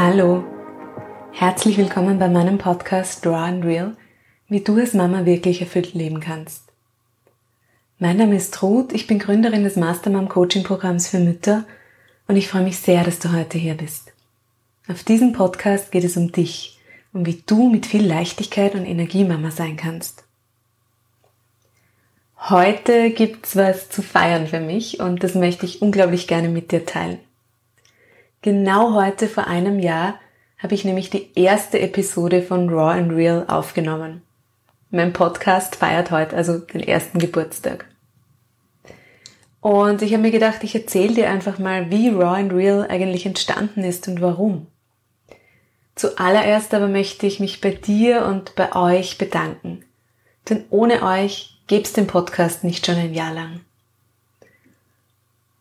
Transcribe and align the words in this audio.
Hallo, 0.00 0.44
herzlich 1.32 1.76
willkommen 1.76 2.20
bei 2.20 2.28
meinem 2.28 2.56
Podcast 2.56 3.26
Draw 3.26 3.34
and 3.34 3.64
Real, 3.64 3.96
wie 4.46 4.60
du 4.60 4.76
als 4.76 4.94
Mama 4.94 5.24
wirklich 5.26 5.60
erfüllt 5.60 5.92
leben 5.92 6.20
kannst. 6.20 6.62
Mein 7.98 8.16
Name 8.16 8.36
ist 8.36 8.62
Ruth, 8.62 8.92
ich 8.92 9.08
bin 9.08 9.18
Gründerin 9.18 9.64
des 9.64 9.74
Mastermom 9.74 10.28
Coaching 10.28 10.62
Programms 10.62 11.08
für 11.08 11.18
Mütter 11.18 11.64
und 12.28 12.36
ich 12.36 12.46
freue 12.46 12.62
mich 12.62 12.78
sehr, 12.78 13.02
dass 13.02 13.18
du 13.18 13.32
heute 13.32 13.58
hier 13.58 13.74
bist. 13.74 14.12
Auf 14.86 15.02
diesem 15.02 15.32
Podcast 15.32 15.90
geht 15.90 16.04
es 16.04 16.16
um 16.16 16.30
dich, 16.30 16.78
um 17.12 17.26
wie 17.26 17.42
du 17.44 17.68
mit 17.68 17.84
viel 17.84 18.06
Leichtigkeit 18.06 18.76
und 18.76 18.86
Energie 18.86 19.24
Mama 19.24 19.50
sein 19.50 19.76
kannst. 19.76 20.22
Heute 22.38 23.10
gibt's 23.10 23.56
was 23.56 23.90
zu 23.90 24.02
feiern 24.02 24.46
für 24.46 24.60
mich 24.60 25.00
und 25.00 25.24
das 25.24 25.34
möchte 25.34 25.66
ich 25.66 25.82
unglaublich 25.82 26.28
gerne 26.28 26.50
mit 26.50 26.70
dir 26.70 26.86
teilen. 26.86 27.18
Genau 28.40 28.94
heute 28.94 29.26
vor 29.26 29.48
einem 29.48 29.80
Jahr 29.80 30.14
habe 30.58 30.74
ich 30.74 30.84
nämlich 30.84 31.10
die 31.10 31.32
erste 31.34 31.80
Episode 31.80 32.40
von 32.40 32.68
Raw 32.68 32.96
and 32.96 33.10
Real 33.10 33.44
aufgenommen. 33.48 34.22
Mein 34.90 35.12
Podcast 35.12 35.74
feiert 35.74 36.12
heute 36.12 36.36
also 36.36 36.58
den 36.58 36.80
ersten 36.80 37.18
Geburtstag. 37.18 37.86
Und 39.60 40.02
ich 40.02 40.12
habe 40.12 40.22
mir 40.22 40.30
gedacht, 40.30 40.62
ich 40.62 40.72
erzähle 40.76 41.14
dir 41.14 41.30
einfach 41.30 41.58
mal, 41.58 41.90
wie 41.90 42.10
Raw 42.10 42.38
and 42.38 42.52
Real 42.52 42.86
eigentlich 42.88 43.26
entstanden 43.26 43.82
ist 43.82 44.06
und 44.06 44.20
warum. 44.20 44.68
Zuallererst 45.96 46.72
aber 46.74 46.86
möchte 46.86 47.26
ich 47.26 47.40
mich 47.40 47.60
bei 47.60 47.72
dir 47.72 48.24
und 48.24 48.54
bei 48.54 48.72
euch 48.76 49.18
bedanken. 49.18 49.84
Denn 50.48 50.64
ohne 50.70 51.02
euch 51.02 51.60
gäbe 51.66 51.82
es 51.82 51.92
den 51.92 52.06
Podcast 52.06 52.62
nicht 52.62 52.86
schon 52.86 52.94
ein 52.94 53.14
Jahr 53.14 53.34
lang. 53.34 53.62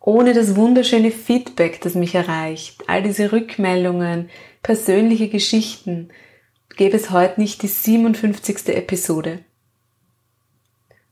Ohne 0.07 0.33
das 0.33 0.55
wunderschöne 0.55 1.11
Feedback, 1.11 1.81
das 1.81 1.93
mich 1.93 2.15
erreicht, 2.15 2.81
all 2.87 3.03
diese 3.03 3.33
Rückmeldungen, 3.33 4.29
persönliche 4.63 5.27
Geschichten, 5.27 6.07
gäbe 6.77 6.95
es 6.95 7.09
heute 7.09 7.41
nicht 7.41 7.61
die 7.61 7.67
57. 7.67 8.69
Episode. 8.69 9.39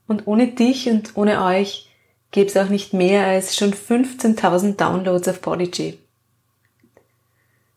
Und 0.07 0.27
ohne 0.27 0.47
dich 0.47 0.87
und 0.89 1.17
ohne 1.17 1.43
euch 1.43 1.89
gäbe 2.31 2.47
es 2.47 2.55
auch 2.55 2.69
nicht 2.69 2.93
mehr 2.93 3.27
als 3.27 3.57
schon 3.57 3.73
15.000 3.73 4.77
Downloads 4.77 5.27
auf 5.27 5.41
Bodyg. 5.41 5.99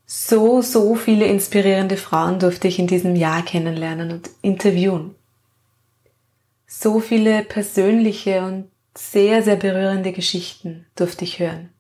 So, 0.06 0.62
so 0.62 0.94
viele 0.94 1.26
inspirierende 1.26 1.96
Frauen 1.96 2.38
durfte 2.38 2.68
ich 2.68 2.78
in 2.78 2.86
diesem 2.86 3.16
Jahr 3.16 3.42
kennenlernen 3.44 4.12
und 4.12 4.30
interviewen. 4.40 5.16
So 6.68 7.00
viele 7.00 7.42
persönliche 7.42 8.42
und 8.42 8.70
sehr, 8.96 9.42
sehr 9.42 9.56
berührende 9.56 10.12
Geschichten 10.12 10.86
durfte 10.96 11.24
ich 11.24 11.38
hören. 11.38 11.70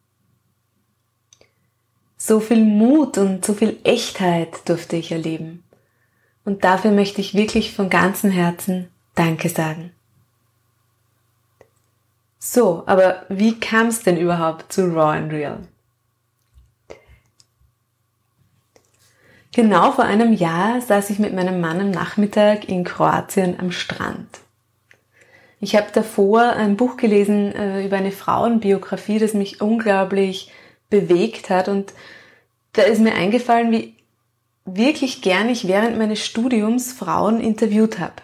So 2.16 2.40
viel 2.40 2.64
Mut 2.64 3.16
und 3.18 3.44
so 3.44 3.54
viel 3.54 3.78
Echtheit 3.84 4.68
durfte 4.68 4.96
ich 4.96 5.12
erleben. 5.12 5.64
Und 6.44 6.64
dafür 6.64 6.90
möchte 6.90 7.20
ich 7.20 7.34
wirklich 7.34 7.72
von 7.72 7.90
ganzem 7.90 8.30
Herzen 8.30 8.88
Danke 9.14 9.48
sagen. 9.48 9.92
So, 12.38 12.84
aber 12.86 13.26
wie 13.28 13.58
kam 13.58 13.88
es 13.88 14.02
denn 14.02 14.16
überhaupt 14.16 14.72
zu 14.72 14.86
Raw 14.86 15.16
and 15.16 15.32
Real? 15.32 15.58
Genau 19.52 19.92
vor 19.92 20.04
einem 20.04 20.32
Jahr 20.32 20.80
saß 20.80 21.10
ich 21.10 21.18
mit 21.18 21.34
meinem 21.34 21.60
Mann 21.60 21.80
am 21.80 21.90
Nachmittag 21.90 22.68
in 22.68 22.84
Kroatien 22.84 23.58
am 23.58 23.72
Strand. 23.72 24.28
Ich 25.60 25.74
habe 25.74 25.88
davor 25.92 26.42
ein 26.42 26.76
Buch 26.76 26.96
gelesen 26.96 27.54
äh, 27.54 27.84
über 27.84 27.96
eine 27.96 28.12
Frauenbiografie, 28.12 29.18
das 29.18 29.34
mich 29.34 29.60
unglaublich 29.60 30.52
bewegt 30.88 31.50
hat 31.50 31.68
und 31.68 31.92
da 32.72 32.82
ist 32.82 33.00
mir 33.00 33.14
eingefallen, 33.14 33.72
wie 33.72 33.96
wirklich 34.64 35.22
gern 35.22 35.48
ich 35.48 35.66
während 35.66 35.98
meines 35.98 36.24
Studiums 36.24 36.92
Frauen 36.92 37.40
interviewt 37.40 37.98
habe. 37.98 38.14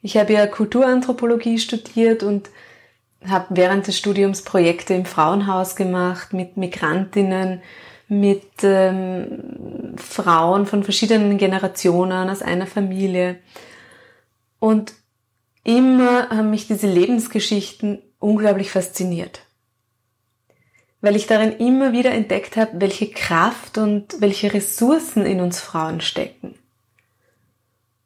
Ich 0.00 0.16
habe 0.16 0.32
ja 0.32 0.46
Kulturanthropologie 0.46 1.58
studiert 1.58 2.22
und 2.22 2.50
habe 3.26 3.46
während 3.50 3.86
des 3.86 3.98
Studiums 3.98 4.42
Projekte 4.42 4.94
im 4.94 5.06
Frauenhaus 5.06 5.76
gemacht 5.76 6.32
mit 6.32 6.56
Migrantinnen, 6.56 7.62
mit 8.08 8.44
ähm, 8.62 9.94
Frauen 9.96 10.66
von 10.66 10.84
verschiedenen 10.84 11.38
Generationen 11.38 12.28
aus 12.28 12.42
einer 12.42 12.66
Familie. 12.66 13.36
Und 14.58 14.92
immer 15.64 16.28
haben 16.30 16.50
mich 16.50 16.66
diese 16.66 16.86
Lebensgeschichten 16.86 18.00
unglaublich 18.18 18.70
fasziniert. 18.70 19.40
Weil 21.00 21.16
ich 21.16 21.26
darin 21.26 21.52
immer 21.52 21.92
wieder 21.92 22.12
entdeckt 22.12 22.56
habe, 22.56 22.80
welche 22.80 23.10
Kraft 23.10 23.76
und 23.76 24.20
welche 24.20 24.54
Ressourcen 24.54 25.26
in 25.26 25.40
uns 25.40 25.60
Frauen 25.60 26.00
stecken. 26.00 26.54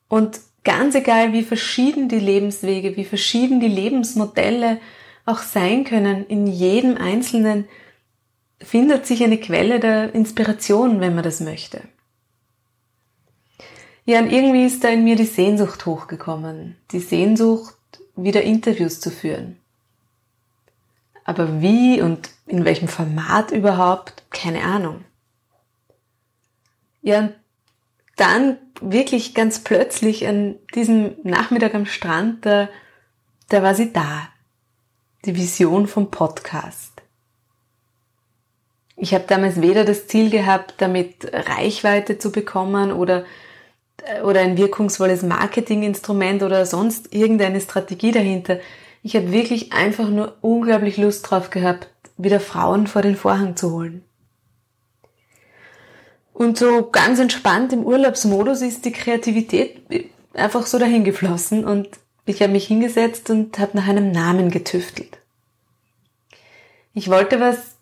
Und 0.08 0.40
ganz 0.64 0.94
egal, 0.94 1.32
wie 1.32 1.42
verschieden 1.42 2.08
die 2.08 2.18
Lebenswege, 2.18 2.96
wie 2.96 3.04
verschieden 3.04 3.60
die 3.60 3.68
Lebensmodelle 3.68 4.80
auch 5.26 5.38
sein 5.38 5.84
können, 5.84 6.26
in 6.26 6.46
jedem 6.46 6.96
Einzelnen 6.96 7.68
findet 8.60 9.06
sich 9.06 9.22
eine 9.22 9.38
Quelle 9.38 9.78
der 9.78 10.14
Inspiration, 10.14 11.00
wenn 11.00 11.14
man 11.14 11.22
das 11.22 11.40
möchte. 11.40 11.82
Ja, 14.08 14.20
und 14.20 14.32
irgendwie 14.32 14.64
ist 14.64 14.84
da 14.84 14.88
in 14.88 15.04
mir 15.04 15.16
die 15.16 15.26
Sehnsucht 15.26 15.84
hochgekommen. 15.84 16.78
Die 16.92 16.98
Sehnsucht, 16.98 17.74
wieder 18.16 18.40
Interviews 18.40 19.00
zu 19.00 19.10
führen. 19.10 19.58
Aber 21.24 21.60
wie 21.60 22.00
und 22.00 22.30
in 22.46 22.64
welchem 22.64 22.88
Format 22.88 23.50
überhaupt? 23.50 24.22
Keine 24.30 24.62
Ahnung. 24.62 25.04
Ja, 27.02 27.18
und 27.18 27.34
dann 28.16 28.56
wirklich 28.80 29.34
ganz 29.34 29.62
plötzlich 29.62 30.26
an 30.26 30.56
diesem 30.74 31.16
Nachmittag 31.22 31.74
am 31.74 31.84
Strand, 31.84 32.46
da, 32.46 32.70
da 33.50 33.62
war 33.62 33.74
sie 33.74 33.92
da. 33.92 34.30
Die 35.26 35.36
Vision 35.36 35.86
vom 35.86 36.10
Podcast. 36.10 37.02
Ich 38.96 39.12
habe 39.12 39.24
damals 39.26 39.60
weder 39.60 39.84
das 39.84 40.06
Ziel 40.06 40.30
gehabt, 40.30 40.76
damit 40.78 41.30
Reichweite 41.30 42.16
zu 42.16 42.32
bekommen 42.32 42.90
oder 42.90 43.26
oder 44.24 44.40
ein 44.40 44.56
wirkungsvolles 44.56 45.22
Marketinginstrument 45.22 46.42
oder 46.42 46.66
sonst 46.66 47.14
irgendeine 47.14 47.60
Strategie 47.60 48.12
dahinter. 48.12 48.58
Ich 49.02 49.16
habe 49.16 49.32
wirklich 49.32 49.72
einfach 49.72 50.08
nur 50.08 50.36
unglaublich 50.40 50.96
Lust 50.96 51.28
drauf 51.30 51.50
gehabt, 51.50 51.88
wieder 52.16 52.40
Frauen 52.40 52.86
vor 52.86 53.02
den 53.02 53.16
Vorhang 53.16 53.56
zu 53.56 53.72
holen. 53.72 54.04
Und 56.32 56.56
so 56.56 56.88
ganz 56.90 57.18
entspannt 57.18 57.72
im 57.72 57.84
Urlaubsmodus 57.84 58.62
ist 58.62 58.84
die 58.84 58.92
Kreativität 58.92 59.82
einfach 60.34 60.66
so 60.66 60.78
dahin 60.78 61.02
geflossen 61.02 61.64
und 61.64 61.88
ich 62.26 62.42
habe 62.42 62.52
mich 62.52 62.66
hingesetzt 62.66 63.30
und 63.30 63.58
habe 63.58 63.76
nach 63.76 63.88
einem 63.88 64.12
Namen 64.12 64.50
getüftelt. 64.50 65.18
Ich 66.94 67.10
wollte 67.10 67.40
was 67.40 67.76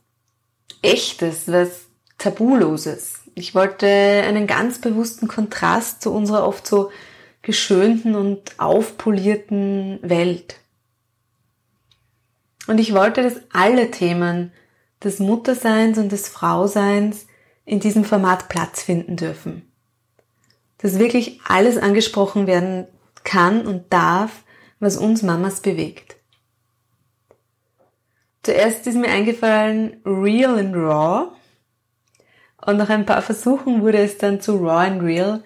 Echtes, 0.82 1.50
was 1.50 1.86
Tabuloses. 2.16 3.25
Ich 3.38 3.54
wollte 3.54 3.86
einen 3.86 4.46
ganz 4.46 4.80
bewussten 4.80 5.28
Kontrast 5.28 6.00
zu 6.00 6.10
unserer 6.10 6.48
oft 6.48 6.66
so 6.66 6.90
geschönten 7.42 8.14
und 8.14 8.58
aufpolierten 8.58 9.98
Welt. 10.00 10.56
Und 12.66 12.78
ich 12.78 12.94
wollte, 12.94 13.22
dass 13.22 13.34
alle 13.52 13.90
Themen 13.90 14.52
des 15.04 15.18
Mutterseins 15.18 15.98
und 15.98 16.12
des 16.12 16.28
Frauseins 16.28 17.26
in 17.66 17.78
diesem 17.78 18.06
Format 18.06 18.48
Platz 18.48 18.82
finden 18.82 19.16
dürfen. 19.16 19.70
Dass 20.78 20.98
wirklich 20.98 21.38
alles 21.46 21.76
angesprochen 21.76 22.46
werden 22.46 22.86
kann 23.22 23.66
und 23.66 23.92
darf, 23.92 24.44
was 24.80 24.96
uns 24.96 25.22
Mamas 25.22 25.60
bewegt. 25.60 26.16
Zuerst 28.42 28.86
ist 28.86 28.96
mir 28.96 29.10
eingefallen 29.10 30.00
Real 30.06 30.58
and 30.58 30.74
Raw 30.74 31.35
und 32.64 32.76
nach 32.76 32.88
ein 32.88 33.06
paar 33.06 33.22
Versuchen 33.22 33.82
wurde 33.82 33.98
es 33.98 34.18
dann 34.18 34.40
zu 34.40 34.56
Raw 34.56 34.86
and 34.86 35.02
Real, 35.02 35.44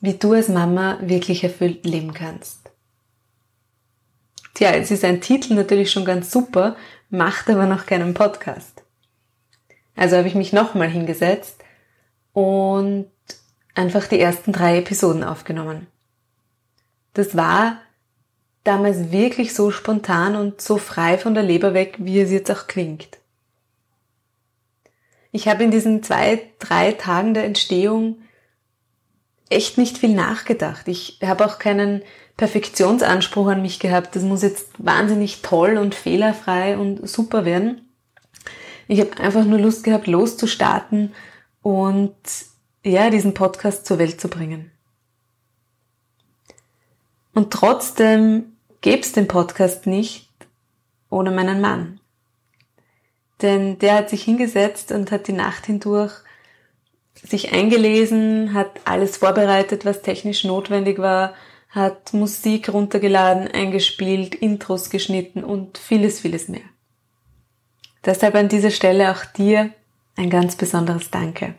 wie 0.00 0.14
du 0.14 0.32
als 0.32 0.48
Mama 0.48 0.98
wirklich 1.00 1.44
erfüllt 1.44 1.84
leben 1.84 2.14
kannst. 2.14 2.70
Tja, 4.54 4.74
jetzt 4.74 4.90
ist 4.90 5.04
ein 5.04 5.20
Titel 5.20 5.54
natürlich 5.54 5.90
schon 5.90 6.04
ganz 6.04 6.30
super, 6.30 6.76
macht 7.08 7.48
aber 7.48 7.66
noch 7.66 7.86
keinen 7.86 8.14
Podcast. 8.14 8.82
Also 9.96 10.16
habe 10.16 10.28
ich 10.28 10.34
mich 10.34 10.52
nochmal 10.52 10.88
hingesetzt 10.88 11.62
und 12.32 13.06
einfach 13.74 14.06
die 14.06 14.20
ersten 14.20 14.52
drei 14.52 14.78
Episoden 14.78 15.24
aufgenommen. 15.24 15.86
Das 17.14 17.36
war 17.36 17.80
damals 18.64 19.10
wirklich 19.10 19.54
so 19.54 19.70
spontan 19.70 20.36
und 20.36 20.60
so 20.60 20.78
frei 20.78 21.18
von 21.18 21.34
der 21.34 21.42
Leber 21.42 21.74
weg, 21.74 21.96
wie 21.98 22.20
es 22.20 22.30
jetzt 22.30 22.50
auch 22.50 22.66
klingt. 22.66 23.19
Ich 25.32 25.48
habe 25.48 25.62
in 25.64 25.70
diesen 25.70 26.02
zwei, 26.02 26.50
drei 26.58 26.92
Tagen 26.92 27.34
der 27.34 27.44
Entstehung 27.44 28.22
echt 29.48 29.78
nicht 29.78 29.98
viel 29.98 30.14
nachgedacht. 30.14 30.88
Ich 30.88 31.18
habe 31.22 31.44
auch 31.44 31.58
keinen 31.58 32.02
Perfektionsanspruch 32.36 33.48
an 33.48 33.62
mich 33.62 33.80
gehabt. 33.80 34.16
Das 34.16 34.22
muss 34.22 34.42
jetzt 34.42 34.68
wahnsinnig 34.78 35.42
toll 35.42 35.76
und 35.76 35.94
fehlerfrei 35.94 36.78
und 36.78 37.08
super 37.08 37.44
werden. 37.44 37.88
Ich 38.88 39.00
habe 39.00 39.18
einfach 39.18 39.44
nur 39.44 39.58
Lust 39.58 39.84
gehabt, 39.84 40.06
loszustarten 40.06 41.12
und 41.62 42.14
ja, 42.82 43.10
diesen 43.10 43.34
Podcast 43.34 43.86
zur 43.86 43.98
Welt 43.98 44.20
zu 44.20 44.28
bringen. 44.28 44.70
Und 47.34 47.52
trotzdem 47.52 48.56
gäbe 48.80 49.02
es 49.02 49.12
den 49.12 49.28
Podcast 49.28 49.86
nicht 49.86 50.28
ohne 51.10 51.30
meinen 51.30 51.60
Mann. 51.60 51.99
Denn 53.42 53.78
der 53.78 53.94
hat 53.94 54.10
sich 54.10 54.22
hingesetzt 54.22 54.92
und 54.92 55.10
hat 55.10 55.26
die 55.28 55.32
Nacht 55.32 55.66
hindurch 55.66 56.12
sich 57.14 57.52
eingelesen, 57.52 58.54
hat 58.54 58.80
alles 58.84 59.18
vorbereitet, 59.18 59.84
was 59.84 60.02
technisch 60.02 60.44
notwendig 60.44 60.98
war, 60.98 61.34
hat 61.68 62.12
Musik 62.12 62.72
runtergeladen, 62.72 63.48
eingespielt, 63.48 64.34
Intros 64.34 64.90
geschnitten 64.90 65.44
und 65.44 65.78
vieles, 65.78 66.20
vieles 66.20 66.48
mehr. 66.48 66.62
Deshalb 68.04 68.34
an 68.34 68.48
dieser 68.48 68.70
Stelle 68.70 69.12
auch 69.12 69.24
dir 69.24 69.70
ein 70.16 70.30
ganz 70.30 70.56
besonderes 70.56 71.10
Danke. 71.10 71.54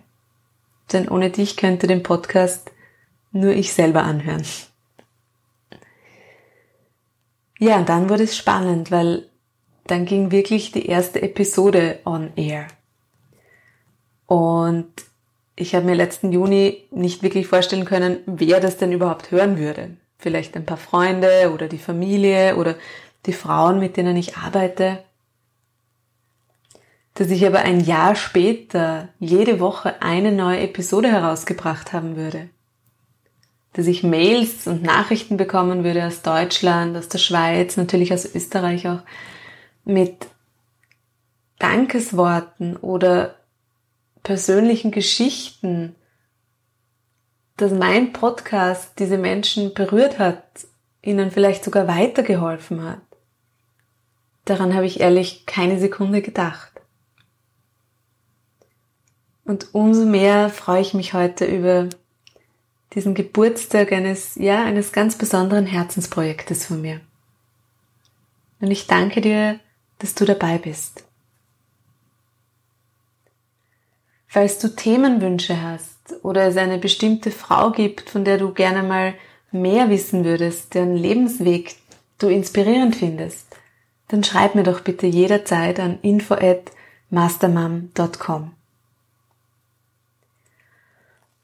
Denn 0.92 1.08
ohne 1.08 1.30
dich 1.30 1.56
könnte 1.56 1.88
den 1.88 2.04
Podcast 2.04 2.72
nur 3.32 3.54
ich 3.54 3.74
selber 3.74 4.04
anhören. 4.04 4.44
Ja, 7.60 7.78
und 7.78 7.88
dann 7.88 8.10
wurde 8.10 8.24
es 8.24 8.36
spannend, 8.36 8.90
weil 8.92 9.30
dann 9.92 10.06
ging 10.06 10.32
wirklich 10.32 10.72
die 10.72 10.86
erste 10.86 11.22
Episode 11.22 12.00
on 12.06 12.32
air. 12.38 12.68
Und 14.26 14.88
ich 15.58 15.76
habe 15.76 15.86
mir 15.86 15.96
letzten 15.96 16.32
Juni 16.32 16.86
nicht 16.92 17.24
wirklich 17.24 17.48
vorstellen 17.48 17.84
können, 17.84 18.20
wer 18.26 18.62
das 18.62 18.78
denn 18.78 18.94
überhaupt 18.94 19.32
hören 19.32 19.58
würde. 19.58 19.98
Vielleicht 20.18 20.56
ein 20.56 20.66
paar 20.66 20.78
Freunde 20.78 21.52
oder 21.54 21.68
die 21.68 21.78
Familie 21.78 22.56
oder 22.56 22.76
die 23.26 23.34
Frauen, 23.34 23.80
mit 23.80 23.98
denen 23.98 24.16
ich 24.16 24.38
arbeite. 24.38 25.04
Dass 27.16 27.30
ich 27.30 27.46
aber 27.46 27.60
ein 27.60 27.82
Jahr 27.82 28.16
später 28.16 29.10
jede 29.20 29.60
Woche 29.60 30.02
eine 30.02 30.32
neue 30.32 30.62
Episode 30.62 31.10
herausgebracht 31.10 31.92
haben 31.92 32.16
würde. 32.16 32.48
Dass 33.74 33.88
ich 33.88 34.04
Mails 34.04 34.68
und 34.68 34.84
Nachrichten 34.84 35.36
bekommen 35.36 35.84
würde 35.84 36.06
aus 36.06 36.22
Deutschland, 36.22 36.96
aus 36.96 37.10
der 37.10 37.18
Schweiz, 37.18 37.76
natürlich 37.76 38.14
aus 38.14 38.24
Österreich 38.34 38.88
auch, 38.88 39.02
mit 39.84 40.28
Dankesworten 41.60 42.76
oder 42.78 43.36
persönlichen 44.24 44.92
Geschichten, 44.92 45.96
dass 47.58 47.72
mein 47.72 48.14
Podcast 48.14 48.94
diese 49.00 49.18
Menschen 49.18 49.74
berührt 49.74 50.20
hat, 50.20 50.44
ihnen 51.02 51.32
vielleicht 51.32 51.64
sogar 51.64 51.88
weitergeholfen 51.88 52.84
hat. 52.84 53.02
Daran 54.46 54.74
habe 54.74 54.86
ich 54.86 55.00
ehrlich 55.00 55.46
keine 55.46 55.80
Sekunde 55.80 56.22
gedacht. 56.22 56.72
Und 59.46 59.74
umso 59.74 60.06
mehr 60.06 60.50
freue 60.50 60.82
ich 60.82 60.94
mich 60.94 61.14
heute 61.14 61.46
über 61.46 61.90
diesen 62.94 63.16
Geburtstag 63.16 63.92
eines, 63.92 64.36
ja, 64.36 64.64
eines 64.64 64.92
ganz 64.92 65.18
besonderen 65.18 65.66
Herzensprojektes 65.66 66.66
von 66.66 66.82
mir. 66.82 67.02
Und 68.60 68.72
ich 68.72 68.88
danke 68.88 69.22
dir, 69.22 69.60
dass 70.02 70.16
du 70.16 70.26
dabei 70.26 70.58
bist. 70.58 71.04
Falls 74.28 74.60
du 74.60 74.70
Themenwünsche 74.70 75.62
hast 75.62 76.16
oder 76.24 76.48
es 76.48 76.58
eine 76.58 76.78
bestimmte 76.78 77.32
Frau 77.32 77.72
gibt, 77.72 78.10
von 78.10 78.26
der 78.26 78.38
du 78.38 78.54
gerne 78.54 78.82
mal 78.82 79.14
mehr 79.52 79.90
wissen 79.90 80.24
würdest, 80.24 80.74
deren 80.74 80.96
Lebensweg 80.96 81.76
du 82.18 82.30
inspirierend 82.30 82.96
findest, 82.96 83.46
dann 84.08 84.24
schreib 84.24 84.56
mir 84.56 84.64
doch 84.64 84.82
bitte 84.82 85.06
jederzeit 85.06 85.80
an 85.80 86.00
info 86.02 86.36
at 86.36 86.72
mastermam.com. 87.10 88.52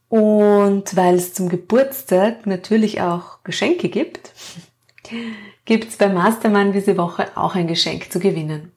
Und 0.09 0.95
weil 0.95 1.15
es 1.15 1.33
zum 1.33 1.49
Geburtstag 1.49 2.45
natürlich 2.47 3.01
auch 3.01 3.43
Geschenke 3.43 3.89
gibt, 3.89 4.31
gibt 5.67 5.89
es 5.89 5.97
bei 5.97 6.07
Mastermann 6.07 6.71
diese 6.71 6.97
Woche 6.97 7.27
auch 7.35 7.53
ein 7.53 7.67
Geschenk 7.67 8.11
zu 8.11 8.19
gewinnen. 8.19 8.71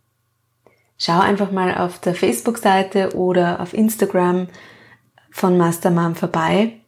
Schau 0.98 1.20
einfach 1.20 1.52
mal 1.52 1.78
auf 1.78 2.00
der 2.00 2.14
Facebook-Seite 2.14 3.14
oder 3.16 3.60
auf 3.60 3.72
Instagram 3.72 4.48
von 5.30 5.56
Mastermom 5.56 6.16
vorbei 6.16 6.80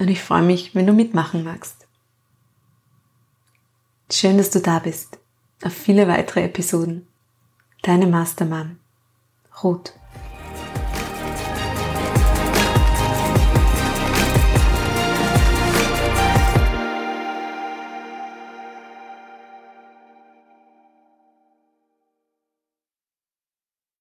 und 0.00 0.08
ich 0.08 0.22
freue 0.22 0.42
mich, 0.42 0.74
wenn 0.74 0.86
du 0.86 0.94
mitmachen 0.94 1.44
magst. 1.44 1.86
Schön, 4.10 4.38
dass 4.38 4.50
du 4.50 4.60
da 4.60 4.78
bist. 4.78 5.18
Auf 5.62 5.74
viele 5.74 6.08
weitere 6.08 6.44
Episoden. 6.44 7.06
Deine 7.82 8.06
Mastermom. 8.06 8.78
Ruth. 9.62 9.92